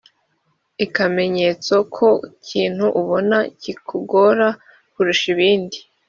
[0.85, 2.09] ikamenyetso ku
[2.47, 4.47] kintu ubona kikugora
[4.91, 5.77] kurusha ibindi